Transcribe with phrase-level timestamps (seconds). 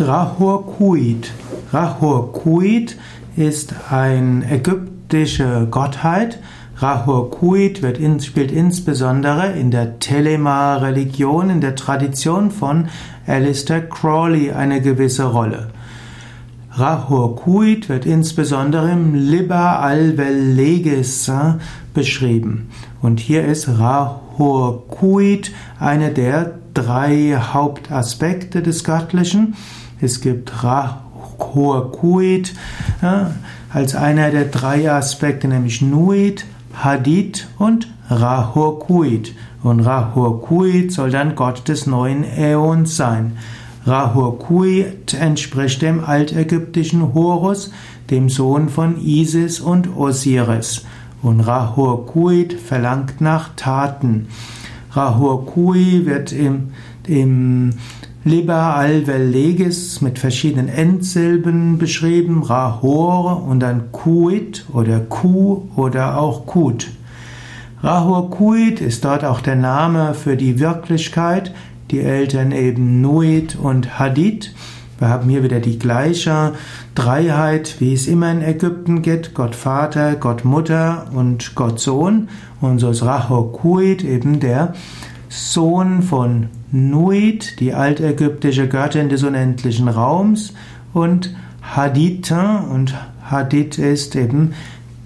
[0.00, 1.32] Rahur-Kuit.
[1.72, 2.96] Rahur-Kuit
[3.36, 6.38] ist eine ägyptische Gottheit.
[6.76, 12.88] Rahur-Kuit in, spielt insbesondere in der Telema-Religion, in der Tradition von
[13.26, 15.68] Alistair Crawley eine gewisse Rolle.
[16.78, 21.30] Rahur-Kuit wird insbesondere im Liber al-Velegis
[21.92, 22.70] beschrieben.
[23.02, 29.56] Und hier ist Rahur-Kuit eine der drei Hauptaspekte des Göttlichen.
[30.00, 32.54] Es gibt Rahur-Kuit
[33.02, 33.32] ja,
[33.72, 39.34] als einer der drei Aspekte, nämlich Nuit, Hadith und Rahur-Kuit.
[39.64, 43.36] Und Rahur-Kuit soll dann Gott des neuen Äons sein.
[43.88, 47.72] Rahur-Kuit entspricht dem altägyptischen Horus,
[48.10, 50.84] dem Sohn von Isis und Osiris.
[51.22, 54.28] Und Rahur-Kuit verlangt nach Taten.
[54.92, 56.70] Rahur Kui wird im,
[57.06, 57.70] im
[58.24, 66.46] Liber Alvel Legis mit verschiedenen Endsilben beschrieben, Rahor und dann Kuit oder Ku oder auch
[66.46, 66.88] Kut.
[67.82, 71.54] Rahur Kuit ist dort auch der Name für die Wirklichkeit,
[71.90, 74.52] die Eltern eben Nuit und Hadith.
[74.98, 76.54] Wir haben hier wieder die gleiche
[76.94, 82.28] Dreiheit, wie es immer in Ägypten gibt, Gott Vater, Gott Mutter und Gott Sohn.
[82.60, 84.74] Und so ist Rahokuit eben der
[85.28, 90.52] Sohn von Nuit, die altägyptische Göttin des unendlichen Raums,
[90.92, 92.32] und Hadith.
[92.32, 94.54] Und Hadith ist eben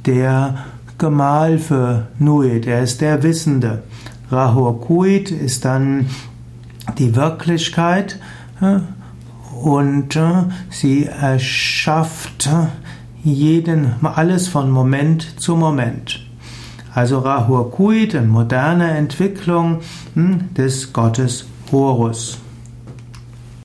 [0.07, 0.65] der
[0.99, 3.83] Gemahl für Nuit, er ist der Wissende.
[4.31, 6.07] Rahokuit ist dann
[6.99, 8.19] die Wirklichkeit
[9.63, 12.49] und äh, sie erschafft
[13.23, 16.27] jeden, alles von Moment zu Moment.
[16.95, 19.81] Also Rahur Kuit, eine moderne Entwicklung
[20.15, 22.39] hm, des Gottes Horus.